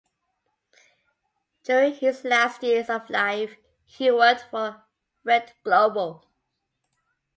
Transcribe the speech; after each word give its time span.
During 1.63 1.93
his 1.93 2.23
last 2.23 2.63
years 2.63 2.89
of 2.89 3.07
life 3.11 3.57
he 3.85 4.09
worked 4.09 4.45
for 4.49 4.83
Rede 5.23 5.53
Globo. 5.63 6.23